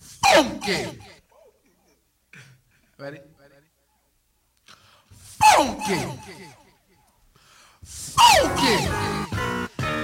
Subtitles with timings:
[0.00, 0.98] funky.
[2.98, 3.20] Ready?
[5.12, 6.00] Funky.
[7.84, 8.76] Funky.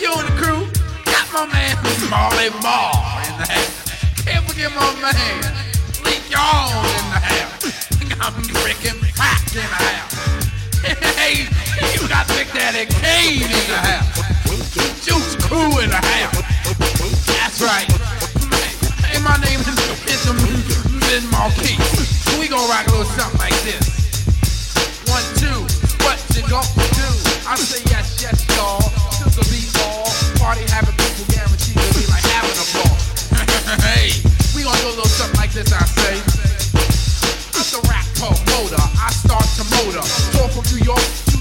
[0.00, 0.66] You and the crew
[1.04, 1.76] got my man
[2.10, 2.94] Marley Marl
[3.26, 4.24] in the house.
[4.24, 5.54] Can't forget my man
[6.04, 7.64] Lee Yawn in the house.
[8.20, 10.35] I'm freaking packed in the house.
[10.86, 11.50] Hey,
[11.94, 14.22] you got Big Daddy Kane in the house.
[15.02, 16.38] Juice Crew in the house.
[17.26, 17.90] That's right.
[19.02, 19.74] Hey, my name is,
[20.06, 20.22] is
[21.10, 21.74] Ben Marquis.
[22.38, 23.82] We gonna rock a little something like this.
[25.10, 25.66] One, two,
[26.06, 27.08] what you gonna do?
[27.50, 28.78] I say yes, yes, y'all.
[28.78, 30.06] To the beat ball.
[30.38, 32.94] Party having people guaranteed to be like having a ball.
[33.90, 34.14] hey,
[34.54, 36.14] we gonna do a little something like this, I say.
[37.58, 38.80] I'm the rap promoter.
[38.98, 40.04] I start to motor.
[40.32, 41.35] Talk from New York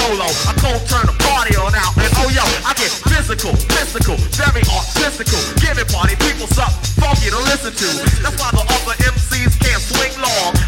[0.00, 0.28] solo.
[0.48, 4.64] I cold turn the party on out, and oh yo, I get physical, mystical, very
[4.72, 7.88] artistical, giving party people something funky to listen to.
[8.24, 10.59] That's why the other MCs can't swing long.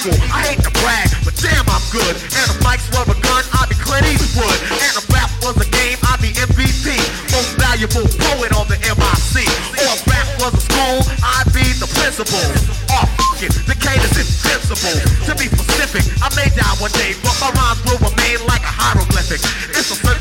[0.00, 0.16] Equal.
[0.32, 2.16] I hate to brag, but damn, I'm good.
[2.16, 4.56] And if mics were a gun, I'd be Clint Eastwood.
[4.72, 6.96] And if rap was a game, I'd be MVP.
[7.32, 9.44] Most valuable poet on the MIC.
[9.76, 12.40] Or rap was a school, I'd be the principal.
[12.88, 14.96] Oh, fuck it, the Kane is invincible.
[15.28, 18.72] To be specific, I may die one day, but my rhymes will remain like a
[18.72, 19.40] hieroglyphic.
[19.76, 20.19] It's a certain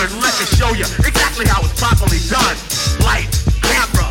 [0.00, 2.56] Let me show you exactly how it's properly done.
[3.04, 3.28] Light,
[3.60, 4.08] camera,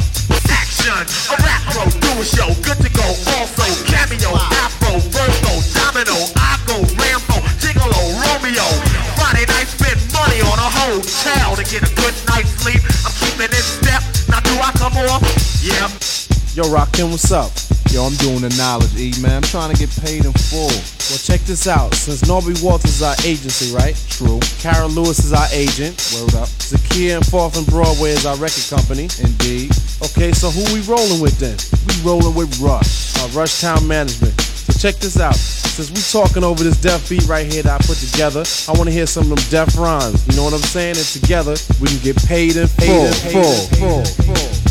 [0.50, 0.94] action.
[0.94, 3.08] A rap pro, do a show, good to go.
[3.36, 4.30] Also, cameo,
[4.62, 8.68] afro, Virgo, domino, I go Rambo, Gigolo, Romeo.
[9.18, 12.82] Friday night, spend money on a hotel to get a good night's sleep.
[13.02, 14.04] I'm keeping it step.
[14.30, 15.26] Now do I come off?
[15.62, 15.90] Yeah.
[16.54, 17.52] Yo, Rakim, what's up?
[17.92, 19.38] Yo, I'm doing the knowledge, E, man.
[19.38, 21.01] I'm trying to get paid in full.
[21.12, 21.94] Well, check this out.
[21.94, 24.00] Since Norby Walters is our agency, right?
[24.08, 24.40] True.
[24.64, 26.00] Carol Lewis is our agent.
[26.16, 26.48] Word up.
[26.64, 29.12] Zakia and Fourth and Broadway is our record company.
[29.20, 29.76] Indeed.
[30.00, 31.60] Okay, so who we rolling with then?
[31.84, 33.12] We rolling with Rush.
[33.20, 34.40] Uh, Rush Town Management.
[34.40, 35.36] So check this out.
[35.36, 38.88] Since we talking over this deaf beat right here that I put together, I want
[38.88, 40.26] to hear some of them deaf rhymes.
[40.32, 40.96] You know what I'm saying?
[40.96, 44.71] And together we can get paid in full, full, full, full, full.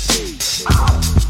[0.65, 1.20] peace.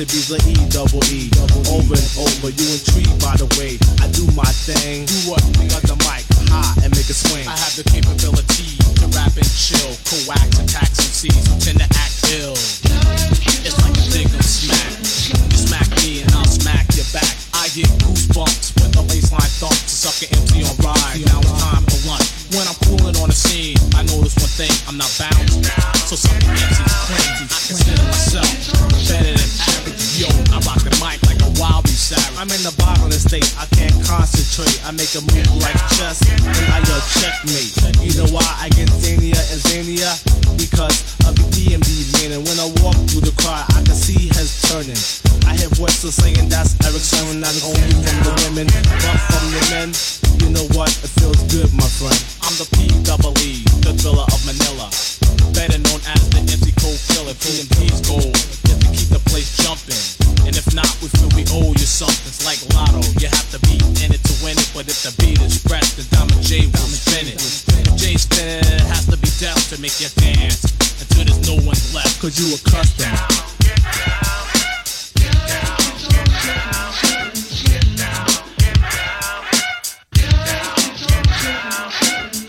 [0.00, 1.19] To be the E double E.
[32.40, 34.80] I'm in the boggling state, I can't concentrate.
[34.88, 36.40] I make a move like chess, and
[36.72, 37.68] I yell checkmate.
[38.00, 40.08] You know why I get zania and zania?
[40.56, 41.84] Because of the DMD
[42.16, 44.96] man, and When I walk through the crowd, I can see heads turning.
[45.44, 49.62] I hear voices saying that's Erick Sermon, not only from the women, but from the
[49.76, 49.88] men.
[50.40, 50.88] You know what?
[51.04, 52.16] It feels good, my friend.
[52.40, 54.88] I'm the P double E, the thriller of Manila.
[55.52, 57.36] Better known as the MC Cold Killer.
[57.36, 60.19] PMP's goal is to keep the place jumping.
[61.52, 62.32] Owe you something.
[62.46, 64.70] Like Lotto, you have to be in it to win it.
[64.74, 67.40] But if the beat is fresh, then Diamond J will spin it.
[67.98, 70.64] J spin has to be deaf to make you dance.
[71.00, 73.16] Until there's no one left, cause you a customer.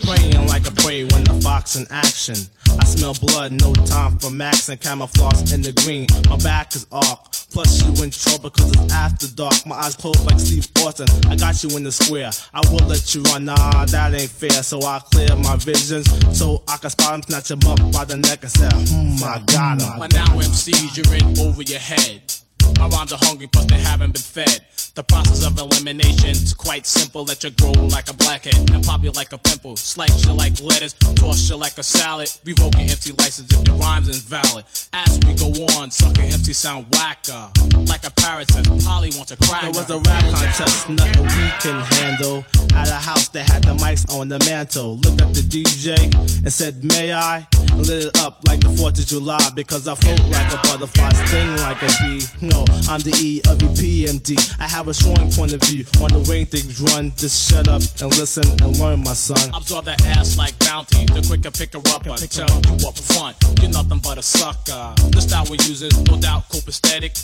[0.06, 2.36] Praying like a prey when the fox in action.
[2.80, 6.06] I smell blood, no time for max and camouflage in the green.
[6.28, 7.41] My back is arc.
[7.52, 9.66] Plus you in trouble cause it's after dark.
[9.66, 11.06] My eyes closed like Steve Austin.
[11.30, 12.30] I got you in the square.
[12.54, 13.44] I will let you run.
[13.44, 14.62] Nah, that ain't fair.
[14.62, 18.16] So I clear my visions so I can spot him, snatch him up by the
[18.16, 19.98] neck and say, hmm, I got him.
[19.98, 22.41] But now MCs, you're in over your head.
[22.78, 24.60] My rhymes are hungry, plus they haven't been fed.
[24.94, 27.24] The process of elimination's quite simple.
[27.24, 29.74] Let you grow like a blackhead and pop you like a pimple.
[29.76, 32.30] Slice you like lettuce, toss you like a salad.
[32.44, 34.66] Revoke your MC license if your rhyme's invalid.
[34.92, 35.48] As we go
[35.80, 37.48] on, sucker MC sound whacker.
[37.88, 39.62] Like a parrot says, Polly wants a crack.
[39.62, 42.44] There was a rap contest, nothing we can handle.
[42.74, 44.96] At a house that had the mics on the mantle.
[44.98, 45.96] Looked at the DJ
[46.44, 47.46] and said, May I?
[47.72, 51.12] And lit it up like the 4th of July because I float like a butterfly,
[51.24, 52.20] sting like a bee.
[52.42, 54.36] No, I'm the E of the PMD.
[54.60, 57.12] I have a strong point of view on the way things run.
[57.16, 59.50] Just shut up and listen and learn, my son.
[59.54, 61.04] Absorb that ass like bounty.
[61.06, 63.36] The quicker pick her up, I tell you up front.
[63.60, 64.94] You're nothing but a sucker.
[65.10, 67.14] The style we use is no doubt copacetic.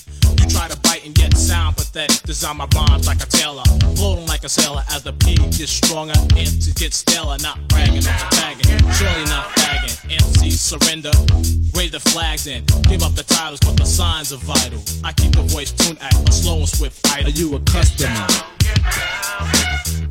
[0.40, 2.22] You try to bite and yet sound pathetic.
[2.22, 3.64] Design my rhymes like a tailor.
[3.96, 6.14] Floating like a sailor as the P gets stronger.
[6.36, 8.78] MC gets stellar, not bragging, not tagging.
[8.92, 9.96] Surely not fagging.
[10.10, 11.12] MC surrender.
[11.74, 14.80] Wave the flags and give up the titles, but the signs are vital.
[15.04, 17.06] I keep the voice tuned at a slow and swift.
[17.12, 18.26] Are you a customer?
[19.40, 20.07] a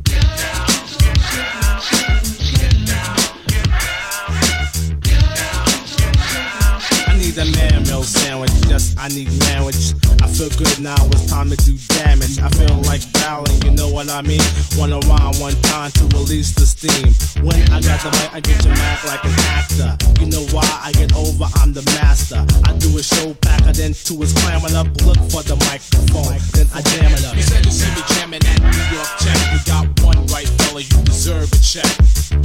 [8.08, 8.50] sandwich.
[8.68, 9.92] Just I need language.
[10.24, 10.98] I feel good now.
[11.12, 12.40] It's time to do damage.
[12.40, 13.60] I feel like bowling.
[13.62, 14.42] You know what I mean?
[14.80, 17.12] One around, one time to release the steam.
[17.44, 19.90] When I got the mic, I get you mad like an actor.
[20.20, 21.46] You know why I get over?
[21.60, 22.40] I'm the master.
[22.64, 24.88] I do a show packer, then two is clamming up.
[25.04, 27.36] Look for the microphone, then I jam it up.
[27.36, 29.38] You said you see me jamming at New York Check.
[29.52, 30.80] You got one right, fella.
[30.80, 31.92] You deserve a check.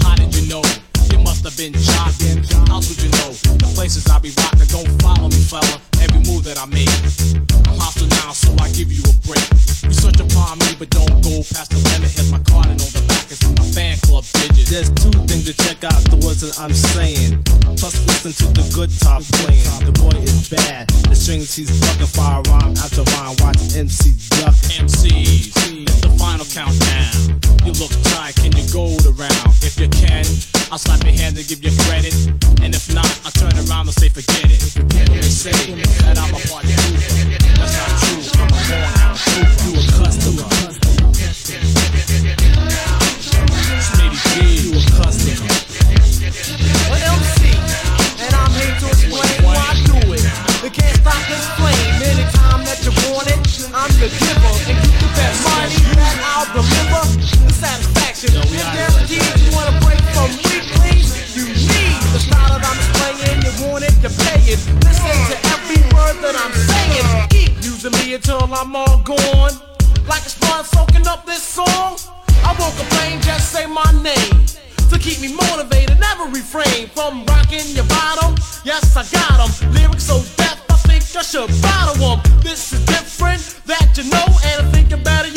[0.04, 0.83] How did you know?
[1.44, 2.40] Must have been jogging.
[2.72, 3.36] How would you know?
[3.60, 5.76] The places I be rocking, don't follow me, fella.
[6.00, 6.88] Every move that I make.
[7.68, 9.44] I'm hostile now, so I give you a break.
[9.84, 12.16] You search upon me, but don't go past the limit.
[12.16, 14.72] Here's my card and on the back is my fan club digits.
[14.72, 17.44] There's two things to check out the words that I'm saying.
[17.76, 19.68] Plus, listen to the good top playing.
[19.84, 20.88] The boy is bad.
[21.12, 23.36] The strings he's fucking fire rhyme after rhyme.
[23.44, 24.56] Watch MC duck.
[24.80, 27.36] MCs, it's the final countdown.
[27.68, 29.52] You look tight, can you go around?
[29.60, 30.24] If you can,
[30.74, 32.18] I'll slap your hand and give you credit.
[32.66, 34.58] And if not, I'll turn around and say forget it.
[34.90, 35.54] They say
[36.02, 37.38] that I'm a party trooper.
[37.62, 38.26] That's not true.
[38.42, 39.14] I'm a born out.
[39.62, 40.50] You a customer.
[43.86, 45.46] Smitty G, you a customer.
[46.90, 47.54] An MC,
[48.18, 50.26] and I'm here to explain why I do it.
[50.66, 53.38] You can't stop this flame anytime that you want it.
[53.78, 57.06] I'm the giver, and you that money that I'll deliver.
[57.46, 59.53] The satisfaction, Yo, we and out guaranteed
[60.32, 63.42] you need the style that I'm displaying.
[63.44, 64.60] You want it, you pay it.
[64.86, 67.06] Listen to every word that I'm saying.
[67.30, 69.56] Keep using me until I'm all gone.
[70.08, 71.98] Like a sponge soaking up this song.
[72.44, 74.46] I won't complain, just say my name
[74.92, 76.00] to keep me motivated.
[76.00, 78.36] Never refrain from rocking your bottom.
[78.64, 79.04] Yes, I.
[79.72, 82.20] Lyrics so I think I should bottle 'em.
[82.42, 85.33] This is different that you know, and I think you better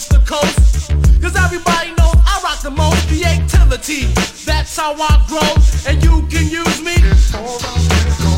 [0.00, 0.90] coast to coast.
[1.20, 4.06] Cause everybody knows I rock the most creativity.
[4.44, 8.29] That's how I grow, and you can use me.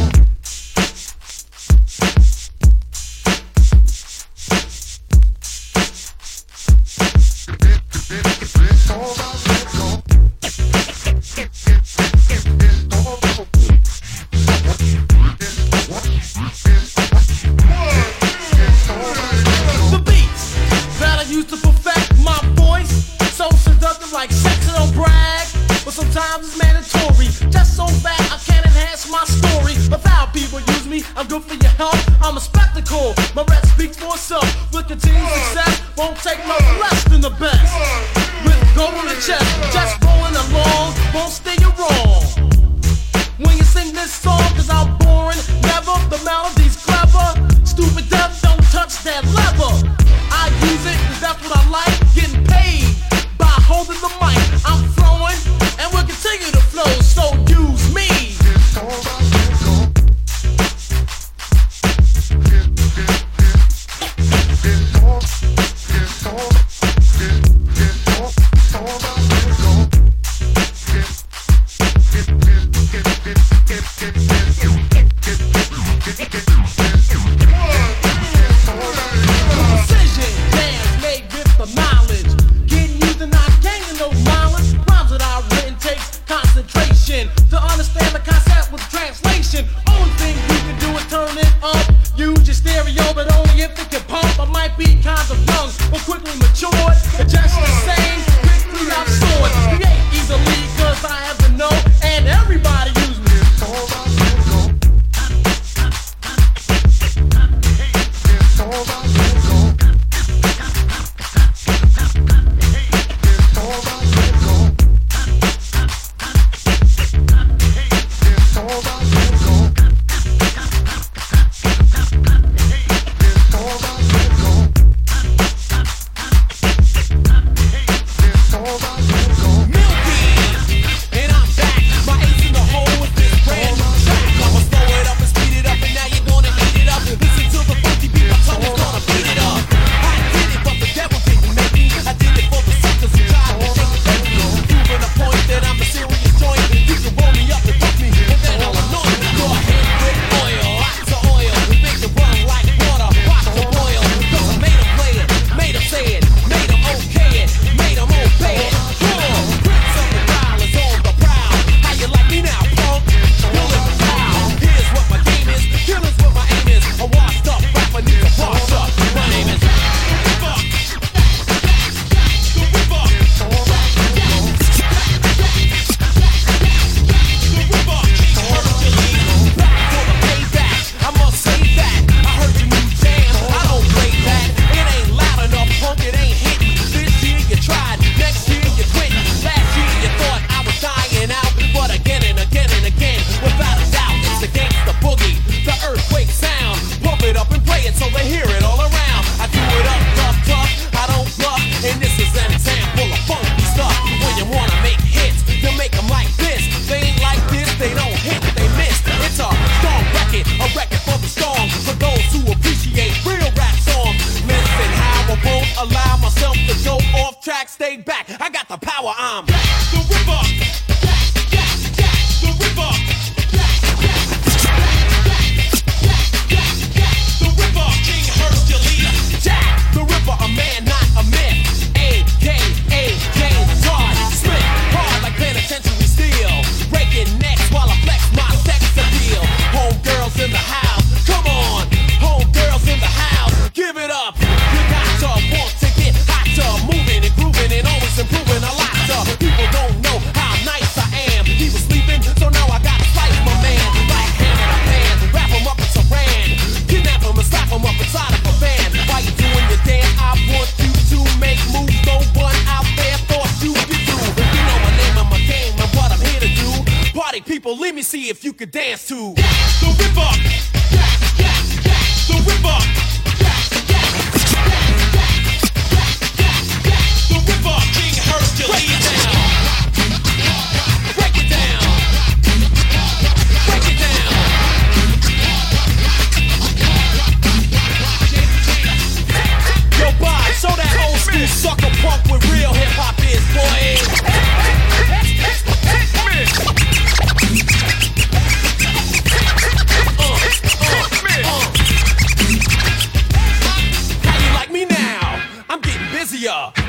[268.72, 269.41] dance to.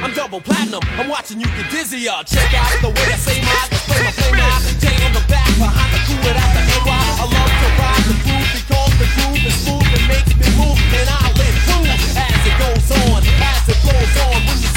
[0.04, 0.84] I'm double platinum.
[1.00, 2.12] I'm watching you get dizzy.
[2.12, 4.60] Y'all check out the way I say my the flame, I flame out.
[4.84, 6.92] Jay on the back, behind the crew without the NY.
[6.92, 10.76] I love to ride the groove because the groove is smooth and makes me move,
[10.76, 14.44] and I live too as it goes on, as it goes on.
[14.44, 14.73] When you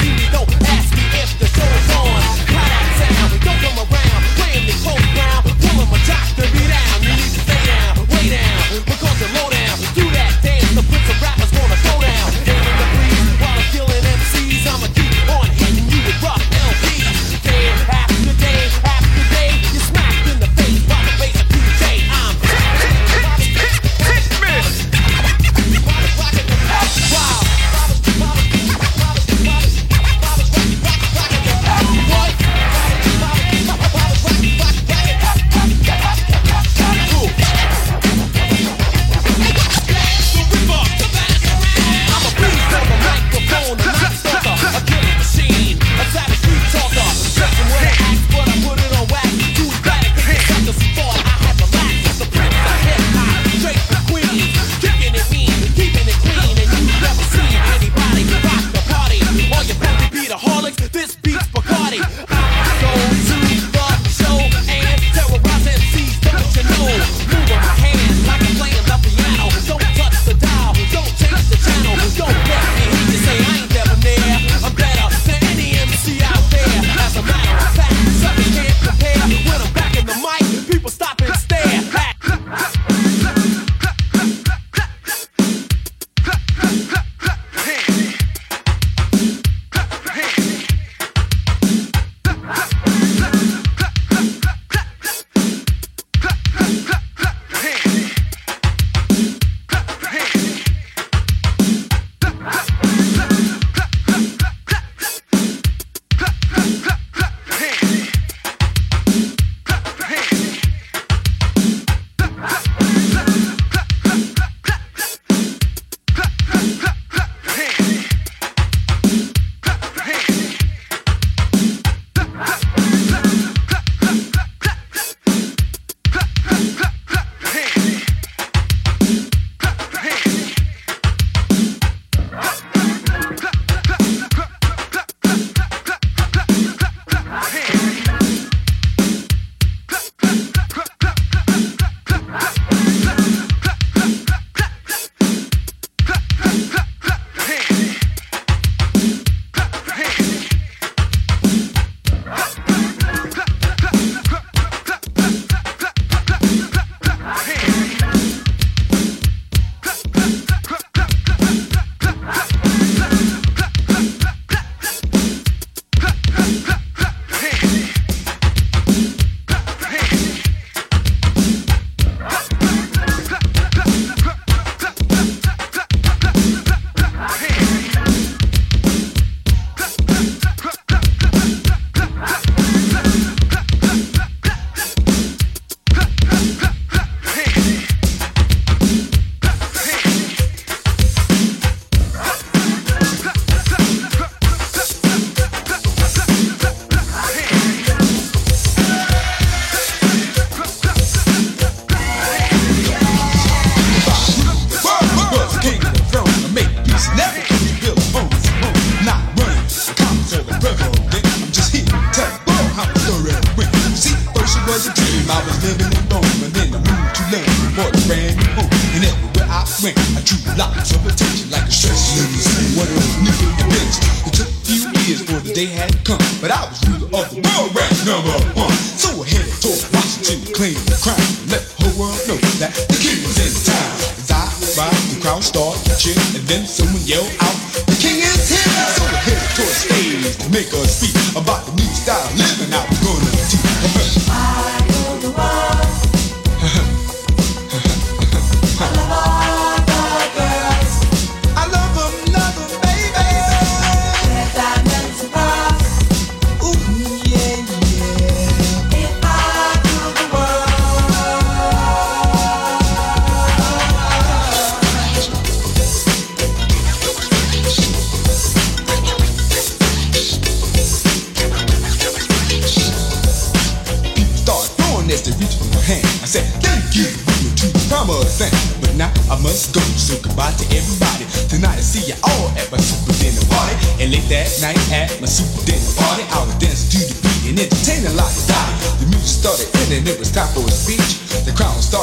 [230.35, 233.95] claimed the crown, let the whole world know that the king was in town.
[234.19, 234.43] As I
[234.75, 236.86] ride, the crowd started to cheer, and then someone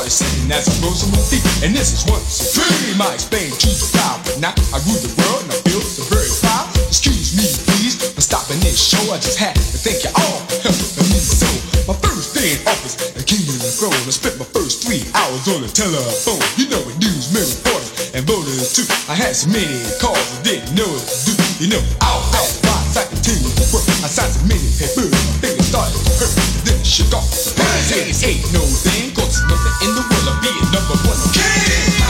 [0.04, 1.44] started singing as I rose on my feet.
[1.64, 4.20] And this is once dream I explained to the crowd.
[4.24, 6.68] But now I rule the world and I feel so very proud.
[6.88, 9.00] Excuse me, please, for stopping this show.
[9.08, 11.48] I just had to thank you all for helping me so.
[11.88, 13.96] My first day in office, the king of the throne.
[14.04, 16.40] I spent my first three hours on the telephone.
[16.60, 18.84] You know what news, men, reporters, and voters too.
[19.08, 21.44] I had so many calls I didn't know what to do.
[21.64, 23.88] You know, out fast, wise, I continued to work.
[24.04, 26.63] I signed so many papers, my fingers started to hurt.
[26.84, 28.12] Shook off the pain.
[28.28, 32.03] Ain't, no thing, cause nothing in the world of being number one king.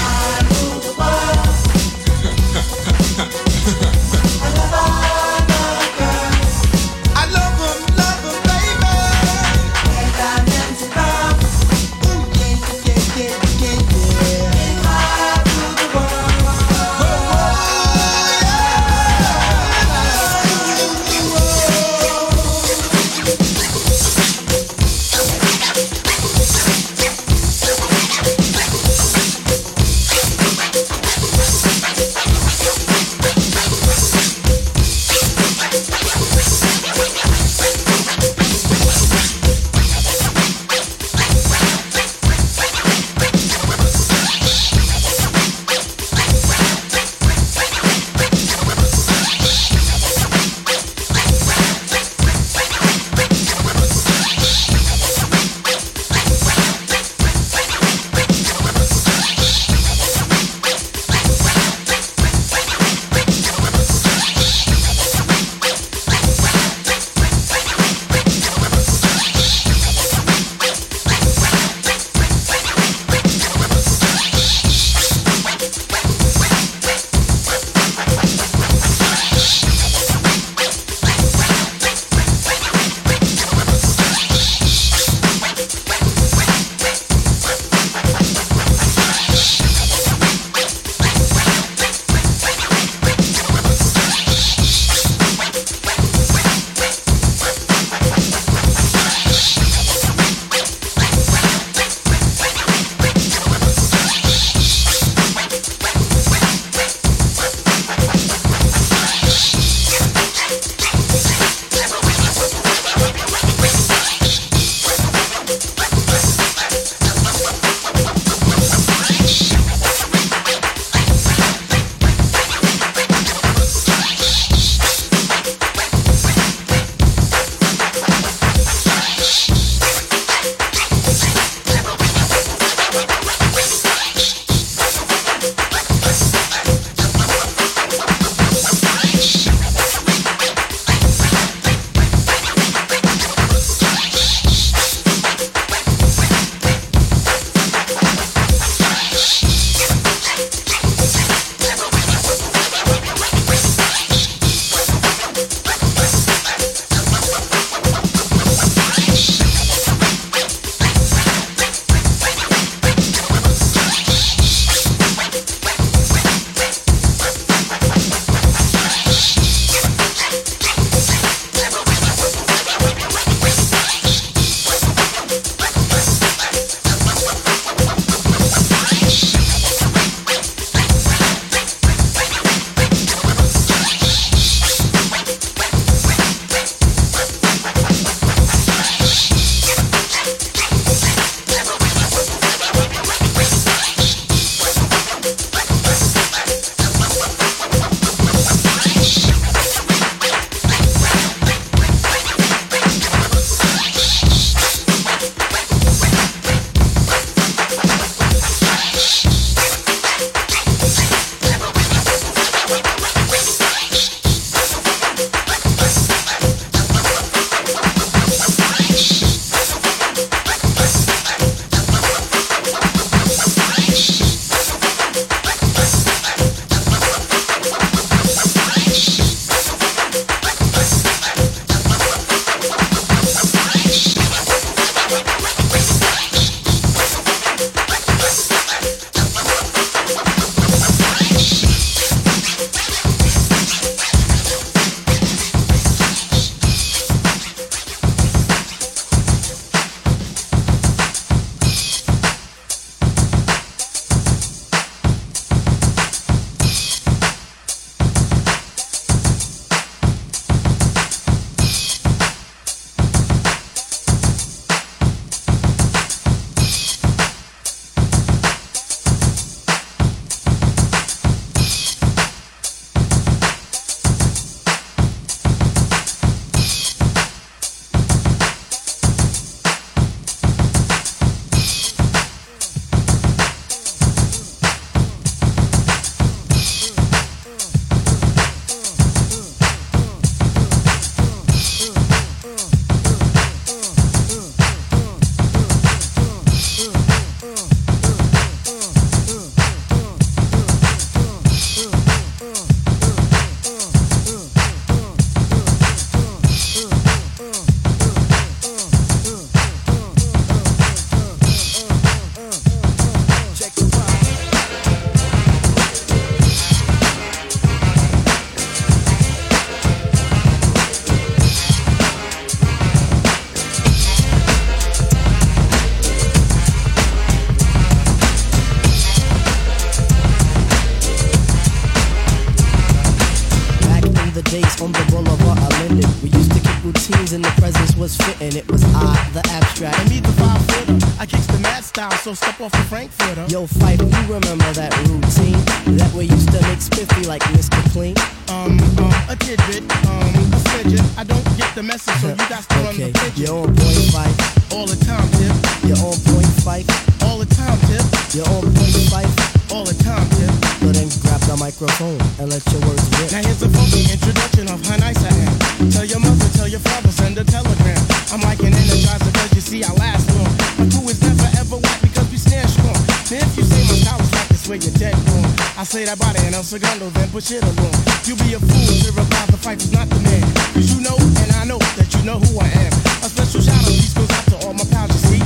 [341.24, 343.46] I kicks the mad style, so step off the Frankfurter.
[343.48, 345.56] Yo, Fife, you remember that routine?
[345.96, 347.80] That way used to make spiffy like Mr.
[347.96, 348.12] Clean.
[348.52, 351.00] Um, um, a tidbit, um, a fidget.
[351.16, 353.40] I don't get the message, so you got to run Okay, the fidget.
[353.40, 354.36] you're on point Fife.
[354.68, 355.56] All the time, tip.
[355.88, 356.84] You're on point Fife.
[357.24, 358.04] All the time, tip.
[358.36, 359.32] You're on point Fife.
[359.72, 360.52] All the time, tip.
[360.84, 363.28] So then grab the microphone and let your words rip.
[363.32, 365.90] Now here's a funky introduction of how nice I am.
[365.90, 368.00] Tell your mother, tell your father, send a telegram.
[368.32, 370.52] I'm like an energizer cause you see I last long.
[370.80, 372.96] My crew is never ever whack because we stand strong.
[373.28, 375.48] Now if you say my style is whack, it's where you're dead wrong.
[375.76, 377.94] I say that body and El Segundo, then push it along.
[378.24, 380.44] You be a fool to reply the fight is not the man.
[380.72, 382.92] Cause you know and I know that you know who I am.
[383.20, 385.42] A special shout out piece goes out to all my pals you see.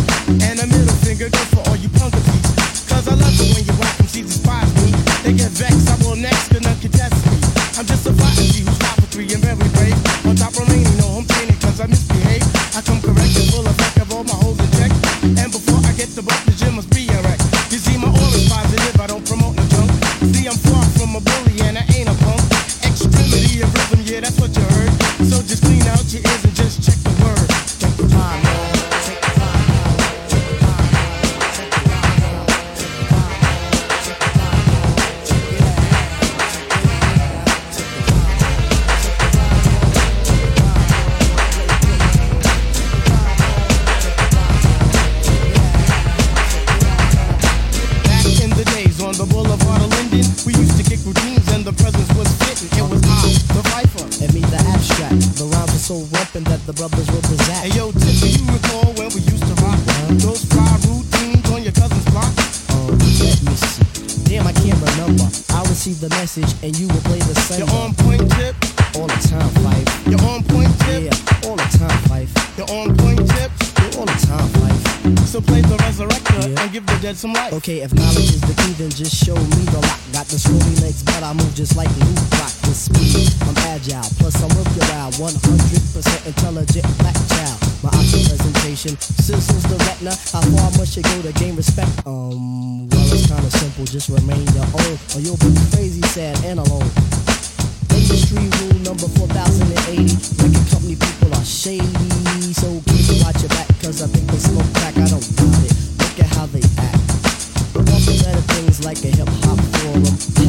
[0.46, 2.22] And a middle finger goes for all you punker.
[2.86, 3.87] Cause I love it when you
[5.28, 7.36] They get vexed, I will next, cause none contest me.
[7.76, 8.78] I'm just a prodigy who's
[9.12, 9.47] three and
[77.68, 80.00] Okay, if knowledge is the key, then just show me the lock.
[80.16, 82.48] Got the scrawny legs, but I move just like Luke Rock.
[82.64, 85.12] The speed, I'm agile, plus I'm worthwhile.
[85.20, 85.36] 100%
[86.24, 87.60] intelligent black child.
[87.84, 90.16] My option presentation sizzles the retina.
[90.32, 91.92] How far must you go to gain respect?
[92.08, 96.64] Um, well, it's kinda simple, just remain your own, or you'll be crazy, sad, and
[96.64, 96.88] alone.
[97.92, 100.08] Industry rule number 4080.
[100.40, 101.84] Record company people are shady.
[102.56, 104.77] So keep watch your back, cause I think they smoke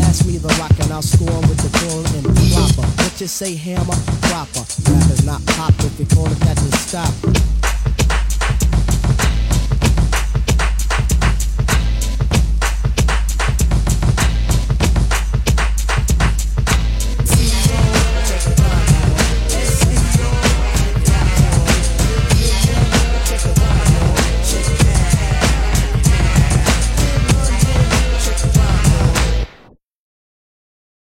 [0.10, 2.82] Pass me the rock and I'll score with the full and proper.
[2.82, 3.94] What you say, hammer?
[4.26, 4.66] Proper.
[4.90, 7.14] Rap is not pop if you call it that, then stop.